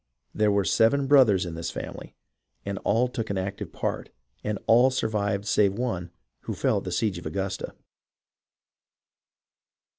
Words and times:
There 0.33 0.51
were 0.51 0.65
seven 0.65 1.05
brothers 1.05 1.45
in 1.45 1.53
this 1.53 1.69
family, 1.69 2.15
and 2.65 2.79
all 2.79 3.07
took 3.07 3.29
an 3.29 3.37
active 3.37 3.71
part, 3.71 4.09
and 4.43 4.57
all 4.65 4.89
survived 4.89 5.45
save 5.45 5.73
one, 5.73 6.09
who 6.39 6.55
fell 6.55 6.77
at 6.79 6.85
the 6.85 6.91
siege 6.91 7.19
of 7.19 7.27
Augusta. 7.27 7.75